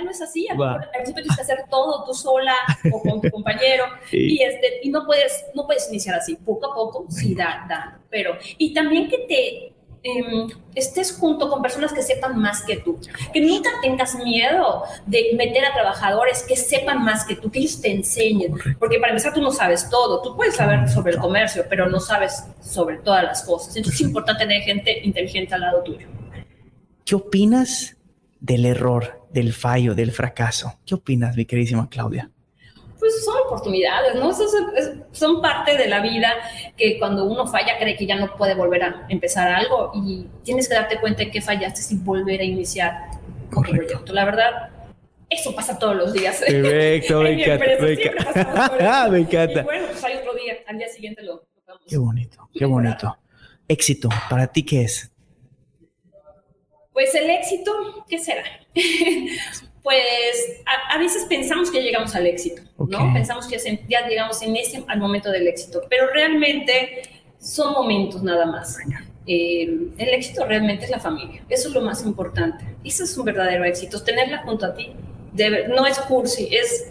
la 0.00 0.04
vida 0.04 0.04
real 0.04 0.04
no 0.04 0.10
es 0.10 0.22
así. 0.22 0.48
Al, 0.48 0.90
principio 0.90 1.22
tienes 1.22 1.36
que 1.36 1.42
hacer 1.42 1.64
todo 1.70 2.04
tú 2.04 2.14
sola 2.14 2.54
o 2.92 3.00
con 3.00 3.20
tu 3.20 3.30
compañero 3.32 3.84
y, 4.10 4.42
este, 4.42 4.80
y 4.82 4.90
no, 4.90 5.06
puedes, 5.06 5.44
no 5.54 5.66
puedes 5.66 5.88
iniciar 5.88 6.16
así. 6.16 6.36
Poco 6.36 6.70
a 6.70 6.74
poco, 6.74 7.06
sí, 7.08 7.34
da, 7.34 7.66
da. 7.68 8.00
Pero, 8.10 8.36
y 8.58 8.74
también 8.74 9.08
que 9.08 9.18
te 9.18 9.74
Em, 10.02 10.48
estés 10.74 11.12
junto 11.12 11.50
con 11.50 11.60
personas 11.60 11.92
que 11.92 12.00
sepan 12.00 12.38
más 12.38 12.62
que 12.62 12.78
tú, 12.78 12.98
que 13.34 13.40
nunca 13.42 13.68
tengas 13.82 14.14
miedo 14.14 14.84
de 15.04 15.32
meter 15.36 15.62
a 15.66 15.74
trabajadores 15.74 16.42
que 16.42 16.56
sepan 16.56 17.04
más 17.04 17.26
que 17.26 17.36
tú, 17.36 17.50
que 17.50 17.58
ellos 17.58 17.82
te 17.82 17.92
enseñen, 17.92 18.54
porque 18.78 18.98
para 18.98 19.12
empezar 19.12 19.34
tú 19.34 19.42
no 19.42 19.50
sabes 19.50 19.90
todo, 19.90 20.22
tú 20.22 20.34
puedes 20.34 20.56
saber 20.56 20.88
sobre 20.88 21.12
el 21.12 21.18
comercio, 21.18 21.66
pero 21.68 21.86
no 21.90 22.00
sabes 22.00 22.44
sobre 22.62 22.96
todas 22.96 23.24
las 23.24 23.42
cosas, 23.42 23.76
entonces 23.76 24.00
es 24.00 24.06
importante 24.06 24.44
tener 24.44 24.62
gente 24.62 25.00
inteligente 25.04 25.54
al 25.54 25.60
lado 25.60 25.82
tuyo. 25.82 26.08
¿Qué 27.04 27.14
opinas 27.14 27.94
del 28.40 28.64
error, 28.66 29.26
del 29.30 29.52
fallo, 29.52 29.94
del 29.94 30.12
fracaso? 30.12 30.78
¿Qué 30.84 30.94
opinas, 30.94 31.36
mi 31.36 31.44
queridísima 31.44 31.88
Claudia? 31.88 32.30
pues 33.00 33.24
son 33.24 33.34
oportunidades, 33.46 34.14
¿no? 34.14 34.30
son 35.10 35.40
parte 35.40 35.76
de 35.76 35.88
la 35.88 36.00
vida 36.00 36.34
que 36.76 36.98
cuando 36.98 37.24
uno 37.24 37.46
falla 37.46 37.78
cree 37.78 37.96
que 37.96 38.06
ya 38.06 38.16
no 38.16 38.36
puede 38.36 38.54
volver 38.54 38.84
a 38.84 39.06
empezar 39.08 39.50
algo 39.50 39.90
y 39.94 40.26
tienes 40.44 40.68
que 40.68 40.74
darte 40.74 41.00
cuenta 41.00 41.24
de 41.24 41.30
que 41.30 41.40
fallaste 41.40 41.80
sin 41.80 42.04
volver 42.04 42.40
a 42.40 42.44
iniciar 42.44 42.92
un 43.56 43.62
proyecto. 43.62 44.12
La 44.12 44.26
verdad, 44.26 44.70
eso 45.30 45.54
pasa 45.54 45.78
todos 45.78 45.96
los 45.96 46.12
días. 46.12 46.40
Perfecto, 46.46 47.20
me 47.22 47.42
encanta. 47.42 49.08
Me 49.10 49.18
encanta. 49.20 49.60
Y 49.60 49.64
bueno, 49.64 49.86
pues 49.90 50.04
hay 50.04 50.16
otro 50.18 50.34
día, 50.34 50.54
al 50.68 50.78
día 50.78 50.88
siguiente 50.88 51.22
lo 51.22 51.40
tocamos. 51.54 51.82
Qué 51.88 51.96
bonito, 51.96 52.48
qué 52.52 52.64
bonito. 52.66 53.16
Éxito, 53.66 54.08
¿para 54.28 54.48
ti 54.48 54.62
qué 54.64 54.82
es? 54.82 55.09
Pues 57.00 57.14
el 57.14 57.30
éxito, 57.30 57.72
¿qué 58.10 58.18
será? 58.18 58.42
pues 59.82 60.04
a, 60.90 60.98
veces 60.98 61.24
pensamos 61.30 61.70
que 61.70 61.80
llegamos 61.80 62.14
al 62.14 62.26
éxito, 62.26 62.60
¿no? 62.76 63.14
Pensamos 63.14 63.46
que 63.46 63.56
ya 63.88 64.06
llegamos 64.06 64.42
en 64.42 64.54
ese, 64.54 64.84
al 64.86 65.00
momento 65.00 65.30
del 65.30 65.48
éxito, 65.48 65.80
pero 65.88 66.08
realmente 66.12 67.00
son 67.38 67.72
momentos 67.72 68.22
nada 68.22 68.44
más. 68.44 68.76
Eh, 69.26 69.88
el 69.96 70.08
éxito 70.10 70.44
realmente 70.44 70.84
es 70.84 70.90
la 70.90 71.00
familia, 71.00 71.42
eso 71.48 71.68
es 71.68 71.74
lo 71.74 71.80
más 71.80 72.04
importante. 72.04 72.66
Eso 72.84 73.04
es 73.04 73.16
un 73.16 73.24
verdadero 73.24 73.64
éxito, 73.64 74.02
tenerla 74.02 74.42
junto 74.42 74.66
a 74.66 74.74
ti. 74.74 74.92
no 75.70 75.86
es 75.86 75.98
cursi, 76.00 76.54
es 76.54 76.88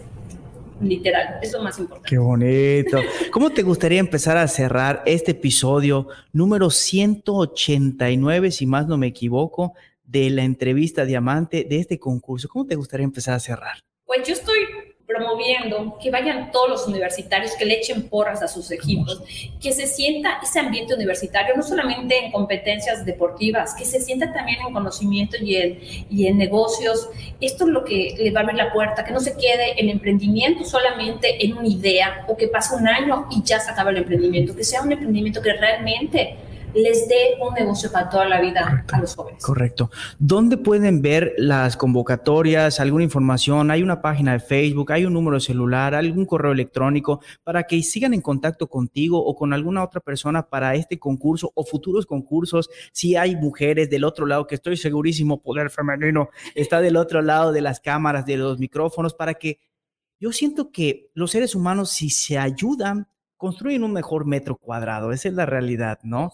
literal, 0.80 1.38
es 1.40 1.52
lo 1.52 1.62
más 1.62 1.78
importante. 1.78 2.08
Qué 2.08 2.18
bonito. 2.18 2.98
¿Cómo 3.30 3.50
te 3.50 3.62
gustaría 3.62 4.00
empezar 4.00 4.36
a 4.36 4.48
cerrar 4.48 5.04
este 5.06 5.30
episodio 5.30 6.08
número 6.32 6.68
189, 6.68 8.50
si 8.50 8.66
más 8.66 8.88
no 8.88 8.96
me 8.96 9.06
equivoco, 9.06 9.74
de 10.10 10.30
la 10.30 10.42
entrevista 10.42 11.04
diamante 11.04 11.64
de 11.68 11.78
este 11.78 11.98
concurso? 11.98 12.48
¿Cómo 12.48 12.66
te 12.66 12.74
gustaría 12.74 13.04
empezar 13.04 13.34
a 13.34 13.40
cerrar? 13.40 13.78
Pues 14.04 14.26
yo 14.26 14.34
estoy 14.34 14.58
promoviendo 15.06 15.98
que 16.00 16.10
vayan 16.10 16.52
todos 16.52 16.68
los 16.68 16.86
universitarios, 16.86 17.56
que 17.56 17.64
le 17.64 17.74
echen 17.74 18.08
porras 18.08 18.42
a 18.42 18.48
sus 18.48 18.70
equipos, 18.70 19.20
que 19.60 19.72
se 19.72 19.88
sienta 19.88 20.38
ese 20.40 20.60
ambiente 20.60 20.94
universitario, 20.94 21.56
no 21.56 21.64
solamente 21.64 22.16
en 22.16 22.30
competencias 22.30 23.04
deportivas, 23.04 23.74
que 23.74 23.84
se 23.84 24.00
sienta 24.00 24.32
también 24.32 24.60
en 24.66 24.72
conocimiento 24.72 25.36
y 25.40 25.56
en, 25.56 25.80
y 26.10 26.26
en 26.26 26.38
negocios. 26.38 27.08
Esto 27.40 27.64
es 27.64 27.70
lo 27.70 27.84
que 27.84 28.14
le 28.18 28.30
va 28.30 28.40
a 28.40 28.42
abrir 28.44 28.56
la 28.56 28.72
puerta, 28.72 29.04
que 29.04 29.12
no 29.12 29.18
se 29.18 29.36
quede 29.36 29.80
el 29.80 29.90
emprendimiento 29.90 30.64
solamente 30.64 31.44
en 31.44 31.56
una 31.56 31.68
idea 31.68 32.24
o 32.28 32.36
que 32.36 32.46
pase 32.46 32.76
un 32.76 32.86
año 32.86 33.26
y 33.30 33.42
ya 33.42 33.58
se 33.58 33.70
acaba 33.70 33.90
el 33.90 33.96
emprendimiento, 33.96 34.54
que 34.54 34.62
sea 34.62 34.82
un 34.82 34.92
emprendimiento 34.92 35.42
que 35.42 35.52
realmente 35.54 36.36
les 36.74 37.08
dé 37.08 37.38
un 37.40 37.54
negocio 37.54 37.90
para 37.90 38.08
toda 38.08 38.28
la 38.28 38.40
vida 38.40 38.84
a 38.90 39.00
los 39.00 39.14
jóvenes. 39.14 39.44
Correcto. 39.44 39.90
¿Dónde 40.18 40.56
pueden 40.56 41.02
ver 41.02 41.34
las 41.36 41.76
convocatorias, 41.76 42.80
alguna 42.80 43.04
información? 43.04 43.70
¿Hay 43.70 43.82
una 43.82 44.02
página 44.02 44.32
de 44.32 44.40
Facebook? 44.40 44.92
¿Hay 44.92 45.04
un 45.04 45.12
número 45.12 45.36
de 45.36 45.40
celular? 45.40 45.94
¿Algún 45.94 46.26
correo 46.26 46.52
electrónico 46.52 47.20
para 47.42 47.64
que 47.64 47.82
sigan 47.82 48.14
en 48.14 48.20
contacto 48.20 48.68
contigo 48.68 49.24
o 49.24 49.34
con 49.34 49.52
alguna 49.52 49.82
otra 49.82 50.00
persona 50.00 50.48
para 50.48 50.74
este 50.74 50.98
concurso 50.98 51.50
o 51.54 51.64
futuros 51.64 52.06
concursos? 52.06 52.70
Si 52.92 53.16
hay 53.16 53.36
mujeres 53.36 53.90
del 53.90 54.04
otro 54.04 54.26
lado, 54.26 54.46
que 54.46 54.54
estoy 54.54 54.76
segurísimo, 54.76 55.42
poder 55.42 55.70
femenino 55.70 56.30
está 56.54 56.80
del 56.80 56.96
otro 56.96 57.22
lado 57.22 57.52
de 57.52 57.60
las 57.60 57.80
cámaras, 57.80 58.26
de 58.26 58.36
los 58.36 58.58
micrófonos, 58.58 59.14
para 59.14 59.34
que 59.34 59.58
yo 60.18 60.32
siento 60.32 60.70
que 60.70 61.10
los 61.14 61.30
seres 61.30 61.54
humanos, 61.54 61.90
si 61.90 62.10
se 62.10 62.38
ayudan, 62.38 63.08
construyen 63.40 63.84
un 63.84 63.94
mejor 63.94 64.26
metro 64.26 64.56
cuadrado. 64.56 65.12
Esa 65.12 65.28
es 65.28 65.34
la 65.34 65.46
realidad, 65.46 65.98
¿no? 66.02 66.30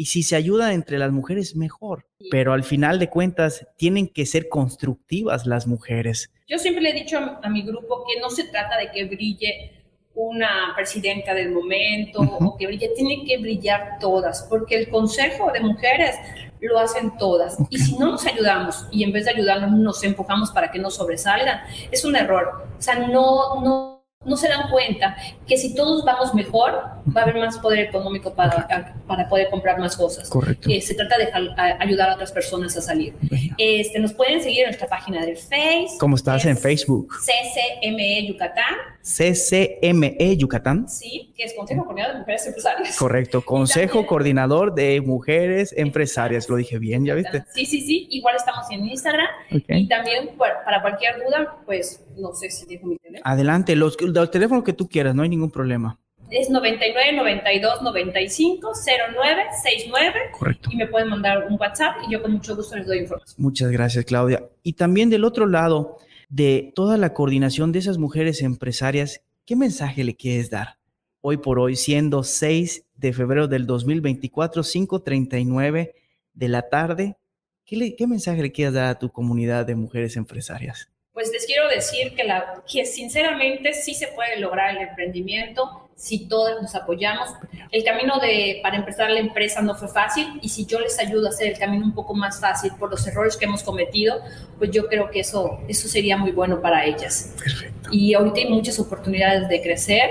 Y 0.00 0.06
si 0.06 0.22
se 0.22 0.34
ayuda 0.34 0.72
entre 0.72 0.96
las 0.96 1.12
mujeres, 1.12 1.54
mejor. 1.56 2.06
Pero 2.30 2.54
al 2.54 2.64
final 2.64 2.98
de 2.98 3.10
cuentas, 3.10 3.66
tienen 3.76 4.08
que 4.08 4.24
ser 4.24 4.48
constructivas 4.48 5.44
las 5.44 5.66
mujeres. 5.66 6.30
Yo 6.48 6.58
siempre 6.58 6.82
le 6.82 6.88
he 6.92 6.94
dicho 6.94 7.18
a, 7.18 7.46
mi 7.50 7.60
grupo 7.60 8.06
que 8.08 8.18
no 8.18 8.30
se 8.30 8.44
trata 8.44 8.78
de 8.78 8.90
que 8.92 9.04
brille 9.04 9.72
una 10.14 10.72
presidenta 10.74 11.34
del 11.34 11.50
momento 11.50 12.22
o 12.22 12.56
que 12.56 12.66
brille, 12.66 12.88
tienen 12.96 13.26
que 13.26 13.36
brillar 13.36 13.98
todas, 14.00 14.46
porque 14.48 14.76
el 14.76 14.88
Consejo 14.88 15.52
de 15.52 15.60
Mujeres 15.60 16.16
lo 16.62 16.78
hacen 16.78 17.18
todas. 17.18 17.58
Y 17.68 17.76
si 17.76 17.98
no 17.98 18.12
nos 18.12 18.24
ayudamos 18.24 18.86
y 18.90 19.04
en 19.04 19.12
vez 19.12 19.26
de 19.26 19.32
ayudarnos 19.32 19.78
nos 19.78 20.02
empujamos 20.02 20.50
para 20.50 20.70
que 20.70 20.78
no 20.78 20.90
sobresalgan, 20.90 21.60
es 21.90 22.06
un 22.06 22.16
error. 22.16 22.66
O 22.78 22.80
sea, 22.80 23.06
no, 23.06 23.60
no 23.60 23.99
no 24.26 24.36
se 24.36 24.48
dan 24.48 24.68
cuenta 24.68 25.16
que 25.46 25.56
si 25.56 25.74
todos 25.74 26.04
vamos 26.04 26.34
mejor, 26.34 26.72
va 27.16 27.22
a 27.22 27.24
haber 27.24 27.36
más 27.36 27.56
poder 27.56 27.80
económico 27.80 28.34
para, 28.34 28.66
para 29.06 29.26
poder 29.30 29.48
comprar 29.48 29.78
más 29.78 29.96
cosas. 29.96 30.28
Correcto. 30.28 30.68
Eh, 30.68 30.82
se 30.82 30.94
trata 30.94 31.16
de 31.16 31.30
ayudar 31.78 32.10
a 32.10 32.14
otras 32.16 32.30
personas 32.30 32.76
a 32.76 32.82
salir. 32.82 33.14
Este, 33.56 33.98
nos 33.98 34.12
pueden 34.12 34.42
seguir 34.42 34.60
en 34.60 34.66
nuestra 34.66 34.88
página 34.88 35.24
de 35.24 35.36
Facebook. 35.36 35.98
¿Cómo 35.98 36.16
estás 36.16 36.44
en 36.44 36.58
Facebook? 36.58 37.08
CCME 37.18 38.26
Yucatán. 38.26 38.74
CCME 39.02 40.36
Yucatán. 40.36 40.88
Sí, 40.88 41.32
que 41.36 41.44
es 41.44 41.54
Consejo 41.54 41.84
Coordinador 41.84 42.14
de 42.14 42.18
Mujeres 42.20 42.46
Empresarias. 42.46 42.98
Correcto, 42.98 43.42
Consejo 43.42 44.06
Coordinador 44.06 44.74
de 44.74 45.00
Mujeres 45.00 45.74
Empresarias. 45.76 46.48
Lo 46.48 46.56
dije 46.56 46.78
bien, 46.78 47.04
¿ya 47.04 47.14
viste? 47.14 47.44
Sí, 47.54 47.66
sí, 47.66 47.80
sí. 47.80 48.06
Igual 48.10 48.36
estamos 48.36 48.70
en 48.70 48.86
Instagram. 48.86 49.28
Y 49.50 49.88
también 49.88 50.30
para 50.36 50.82
cualquier 50.82 51.16
duda, 51.16 51.58
pues 51.66 52.04
no 52.16 52.34
sé 52.34 52.50
si 52.50 52.66
dejo 52.66 52.86
mi 52.86 52.96
teléfono. 52.96 53.30
Adelante, 53.30 53.74
los, 53.76 54.00
los 54.00 54.30
teléfonos 54.30 54.64
que 54.64 54.72
tú 54.72 54.88
quieras, 54.88 55.14
no 55.14 55.22
hay 55.22 55.28
ningún 55.28 55.50
problema 55.50 55.98
es 56.30 56.48
99 56.48 57.12
92 57.12 57.82
95 57.82 58.72
09 59.16 59.42
69. 59.62 60.18
Correcto. 60.38 60.70
Y 60.72 60.76
me 60.76 60.86
pueden 60.86 61.08
mandar 61.08 61.46
un 61.48 61.58
WhatsApp 61.58 61.96
y 62.06 62.12
yo 62.12 62.22
con 62.22 62.32
mucho 62.32 62.56
gusto 62.56 62.76
les 62.76 62.86
doy 62.86 62.98
información. 62.98 63.34
Muchas 63.38 63.70
gracias, 63.70 64.04
Claudia. 64.04 64.44
Y 64.62 64.74
también 64.74 65.10
del 65.10 65.24
otro 65.24 65.46
lado, 65.46 65.98
de 66.30 66.72
toda 66.76 66.96
la 66.96 67.12
coordinación 67.12 67.72
de 67.72 67.80
esas 67.80 67.98
mujeres 67.98 68.40
empresarias, 68.40 69.22
¿qué 69.44 69.56
mensaje 69.56 70.04
le 70.04 70.16
quieres 70.16 70.48
dar? 70.48 70.78
Hoy 71.20 71.36
por 71.36 71.58
hoy, 71.58 71.76
siendo 71.76 72.22
6 72.22 72.86
de 72.94 73.12
febrero 73.12 73.48
del 73.48 73.66
2024, 73.66 74.62
5.39 74.62 75.92
de 76.32 76.48
la 76.48 76.68
tarde, 76.68 77.16
¿qué, 77.66 77.94
¿qué 77.96 78.06
mensaje 78.06 78.42
le 78.42 78.52
quieres 78.52 78.74
dar 78.74 78.86
a 78.86 78.98
tu 78.98 79.10
comunidad 79.10 79.66
de 79.66 79.74
mujeres 79.74 80.16
empresarias? 80.16 80.88
Pues 81.12 81.30
les 81.32 81.44
quiero 81.44 81.68
decir 81.68 82.14
que, 82.14 82.22
la, 82.22 82.62
que 82.70 82.86
sinceramente 82.86 83.72
sí 83.74 83.94
se 83.94 84.06
puede 84.08 84.38
lograr 84.38 84.76
el 84.76 84.88
emprendimiento 84.88 85.89
si 86.00 86.20
todos 86.20 86.62
nos 86.62 86.74
apoyamos. 86.74 87.28
El 87.70 87.84
camino 87.84 88.18
de, 88.20 88.60
para 88.62 88.78
empezar 88.78 89.10
la 89.10 89.20
empresa 89.20 89.60
no 89.60 89.74
fue 89.74 89.86
fácil 89.86 90.40
y 90.40 90.48
si 90.48 90.64
yo 90.64 90.80
les 90.80 90.98
ayudo 90.98 91.26
a 91.26 91.28
hacer 91.28 91.48
el 91.48 91.58
camino 91.58 91.84
un 91.84 91.92
poco 91.92 92.14
más 92.14 92.40
fácil 92.40 92.72
por 92.78 92.90
los 92.90 93.06
errores 93.06 93.36
que 93.36 93.44
hemos 93.44 93.62
cometido, 93.62 94.18
pues 94.56 94.70
yo 94.70 94.86
creo 94.86 95.10
que 95.10 95.20
eso, 95.20 95.60
eso 95.68 95.88
sería 95.88 96.16
muy 96.16 96.32
bueno 96.32 96.62
para 96.62 96.86
ellas. 96.86 97.34
Perfecto. 97.38 97.90
Y 97.92 98.14
ahorita 98.14 98.40
hay 98.40 98.48
muchas 98.48 98.78
oportunidades 98.78 99.46
de 99.50 99.60
crecer, 99.60 100.10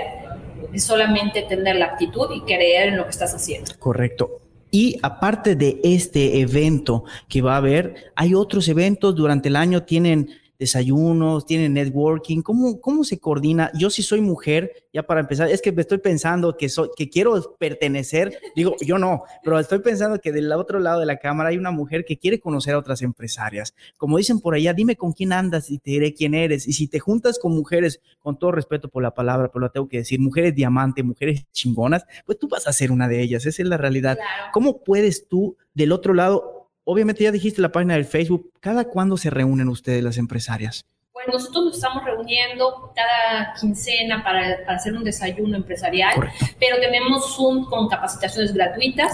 es 0.72 0.84
solamente 0.84 1.42
tener 1.42 1.74
la 1.74 1.86
actitud 1.86 2.28
y 2.36 2.42
creer 2.42 2.90
en 2.90 2.96
lo 2.96 3.04
que 3.04 3.10
estás 3.10 3.34
haciendo. 3.34 3.72
Correcto. 3.80 4.30
Y 4.70 4.96
aparte 5.02 5.56
de 5.56 5.80
este 5.82 6.40
evento 6.40 7.02
que 7.28 7.42
va 7.42 7.54
a 7.54 7.56
haber, 7.56 8.12
hay 8.14 8.34
otros 8.34 8.68
eventos 8.68 9.16
durante 9.16 9.48
el 9.48 9.56
año, 9.56 9.82
tienen 9.82 10.30
desayunos, 10.60 11.46
tienen 11.46 11.72
networking, 11.72 12.42
¿cómo, 12.42 12.80
cómo 12.82 13.02
se 13.02 13.18
coordina? 13.18 13.72
Yo 13.74 13.88
sí 13.88 14.02
soy 14.02 14.20
mujer, 14.20 14.84
ya 14.92 15.02
para 15.02 15.20
empezar, 15.20 15.50
es 15.50 15.62
que 15.62 15.72
me 15.72 15.80
estoy 15.80 15.98
pensando 15.98 16.54
que, 16.58 16.68
soy, 16.68 16.90
que 16.94 17.08
quiero 17.08 17.56
pertenecer, 17.58 18.38
digo, 18.54 18.76
yo 18.82 18.98
no, 18.98 19.22
pero 19.42 19.58
estoy 19.58 19.78
pensando 19.78 20.20
que 20.20 20.32
del 20.32 20.52
otro 20.52 20.78
lado 20.78 21.00
de 21.00 21.06
la 21.06 21.16
cámara 21.16 21.48
hay 21.48 21.56
una 21.56 21.70
mujer 21.70 22.04
que 22.04 22.18
quiere 22.18 22.38
conocer 22.38 22.74
a 22.74 22.78
otras 22.78 23.00
empresarias. 23.00 23.74
Como 23.96 24.18
dicen 24.18 24.38
por 24.38 24.54
allá, 24.54 24.74
dime 24.74 24.96
con 24.96 25.12
quién 25.12 25.32
andas 25.32 25.70
y 25.70 25.78
te 25.78 25.92
diré 25.92 26.12
quién 26.12 26.34
eres. 26.34 26.68
Y 26.68 26.74
si 26.74 26.88
te 26.88 27.00
juntas 27.00 27.38
con 27.38 27.52
mujeres, 27.52 28.02
con 28.18 28.38
todo 28.38 28.52
respeto 28.52 28.90
por 28.90 29.02
la 29.02 29.14
palabra, 29.14 29.48
pero 29.48 29.60
lo 29.60 29.70
tengo 29.70 29.88
que 29.88 29.96
decir, 29.96 30.20
mujeres 30.20 30.54
diamante, 30.54 31.02
mujeres 31.02 31.46
chingonas, 31.52 32.04
pues 32.26 32.38
tú 32.38 32.48
vas 32.48 32.66
a 32.68 32.72
ser 32.74 32.92
una 32.92 33.08
de 33.08 33.22
ellas, 33.22 33.46
esa 33.46 33.62
es 33.62 33.68
la 33.68 33.78
realidad. 33.78 34.18
¿Cómo 34.52 34.84
puedes 34.84 35.26
tú 35.26 35.56
del 35.72 35.92
otro 35.92 36.12
lado 36.12 36.59
obviamente 36.90 37.22
ya 37.22 37.30
dijiste 37.30 37.62
la 37.62 37.70
página 37.70 37.94
del 37.94 38.04
Facebook, 38.04 38.52
¿cada 38.58 38.84
cuándo 38.84 39.16
se 39.16 39.30
reúnen 39.30 39.68
ustedes 39.68 40.02
las 40.02 40.18
empresarias? 40.18 40.84
Pues 41.12 41.26
nosotros 41.28 41.66
nos 41.66 41.74
estamos 41.76 42.04
reuniendo 42.04 42.92
cada 42.96 43.54
quincena 43.60 44.24
para, 44.24 44.58
hacer 44.66 44.94
un 44.94 45.04
desayuno 45.04 45.56
empresarial, 45.56 46.14
pero 46.58 46.80
tenemos 46.80 47.36
Zoom 47.36 47.66
con 47.66 47.88
capacitaciones 47.88 48.52
gratuitas. 48.52 49.12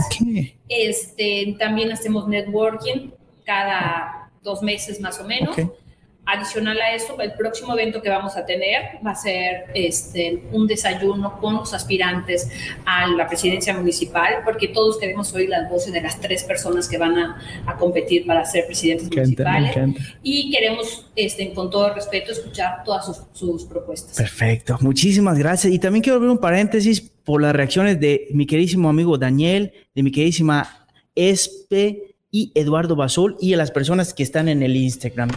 Este, 0.69 1.55
también 1.59 1.93
hacemos 1.93 2.27
networking 2.27 3.11
cada 3.45 4.31
dos 4.43 4.63
meses 4.63 4.99
más 5.01 5.21
o 5.21 5.25
menos. 5.25 5.55
Adicional 6.29 6.81
a 6.81 6.93
eso, 6.93 7.17
el 7.21 7.35
próximo 7.35 7.73
evento 7.75 8.03
que 8.03 8.09
vamos 8.09 8.37
a 8.37 8.45
tener 8.45 8.99
va 9.07 9.13
a 9.13 9.15
ser 9.15 9.67
este, 9.75 10.43
un 10.51 10.67
desayuno 10.67 11.39
con 11.41 11.55
los 11.55 11.73
aspirantes 11.73 12.51
a 12.85 13.07
la 13.07 13.29
presidencia 13.29 13.73
municipal, 13.75 14.43
porque 14.45 14.67
todos 14.67 14.99
queremos 14.99 15.33
oír 15.35 15.49
las 15.49 15.71
voces 15.71 15.93
de 15.93 16.01
las 16.01 16.21
tres 16.21 16.43
personas 16.43 16.89
que 16.89 16.99
van 16.99 17.17
a, 17.17 17.41
a 17.65 17.77
competir 17.77 18.27
para 18.27 18.45
ser 18.45 18.67
presidentes 18.67 19.09
municipales. 19.09 19.77
Y 20.25 20.51
queremos, 20.51 21.07
este, 21.15 21.53
con 21.53 21.71
todo 21.71 21.95
respeto, 21.95 22.33
escuchar 22.33 22.83
todas 22.85 23.07
sus, 23.07 23.19
sus 23.33 23.65
propuestas. 23.65 24.17
Perfecto, 24.17 24.79
muchísimas 24.81 25.39
gracias. 25.39 25.73
Y 25.73 25.79
también 25.79 26.03
quiero 26.03 26.17
abrir 26.17 26.33
un 26.33 26.39
paréntesis 26.39 27.01
por 27.01 27.41
las 27.41 27.55
reacciones 27.55 28.01
de 28.01 28.27
mi 28.33 28.47
queridísimo 28.47 28.89
amigo 28.89 29.17
Daniel, 29.17 29.73
de 29.95 30.03
mi 30.03 30.11
queridísima 30.11 30.89
Espe 31.15 32.17
y 32.33 32.51
Eduardo 32.57 32.97
Basol 32.97 33.37
y 33.41 33.55
a 33.55 33.57
las 33.57 33.71
personas 33.71 34.13
que 34.13 34.25
están 34.25 34.49
en 34.49 34.65
el 34.65 34.75
Instagram 34.75 35.31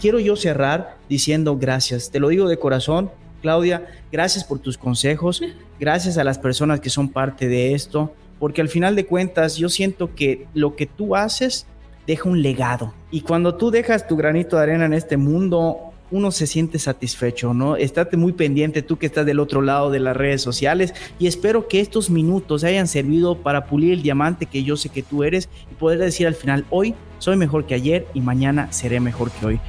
quiero 0.00 0.20
yo 0.20 0.36
cerrar 0.36 0.96
diciendo 1.08 1.56
gracias. 1.56 2.10
Te 2.10 2.20
lo 2.20 2.28
digo 2.28 2.48
de 2.48 2.58
corazón, 2.58 3.10
Claudia, 3.42 3.86
gracias 4.10 4.44
por 4.44 4.58
tus 4.58 4.78
consejos, 4.78 5.42
gracias 5.78 6.18
a 6.18 6.24
las 6.24 6.38
personas 6.38 6.80
que 6.80 6.90
son 6.90 7.08
parte 7.08 7.48
de 7.48 7.74
esto, 7.74 8.12
porque 8.38 8.60
al 8.60 8.68
final 8.68 8.96
de 8.96 9.06
cuentas 9.06 9.56
yo 9.56 9.68
siento 9.68 10.14
que 10.14 10.46
lo 10.54 10.76
que 10.76 10.86
tú 10.86 11.16
haces 11.16 11.66
deja 12.06 12.28
un 12.28 12.42
legado. 12.42 12.94
Y 13.10 13.22
cuando 13.22 13.56
tú 13.56 13.70
dejas 13.70 14.06
tu 14.06 14.16
granito 14.16 14.56
de 14.56 14.62
arena 14.62 14.86
en 14.86 14.92
este 14.92 15.16
mundo, 15.16 15.92
uno 16.10 16.30
se 16.30 16.46
siente 16.46 16.78
satisfecho, 16.78 17.52
¿no? 17.52 17.76
Estate 17.76 18.16
muy 18.16 18.32
pendiente 18.32 18.82
tú 18.82 18.96
que 18.96 19.06
estás 19.06 19.26
del 19.26 19.40
otro 19.40 19.60
lado 19.60 19.90
de 19.90 19.98
las 19.98 20.16
redes 20.16 20.40
sociales 20.40 20.94
y 21.18 21.26
espero 21.26 21.66
que 21.66 21.80
estos 21.80 22.10
minutos 22.10 22.62
hayan 22.64 22.86
servido 22.86 23.38
para 23.38 23.66
pulir 23.66 23.92
el 23.92 24.02
diamante 24.02 24.46
que 24.46 24.62
yo 24.62 24.76
sé 24.76 24.88
que 24.88 25.02
tú 25.02 25.24
eres 25.24 25.48
y 25.70 25.74
poder 25.74 25.98
decir 25.98 26.26
al 26.26 26.34
final, 26.34 26.64
hoy 26.70 26.94
soy 27.18 27.36
mejor 27.36 27.66
que 27.66 27.74
ayer 27.74 28.06
y 28.14 28.20
mañana 28.20 28.70
seré 28.72 29.00
mejor 29.00 29.30
que 29.32 29.46
hoy. 29.46 29.60